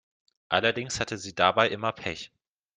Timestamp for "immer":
1.69-1.91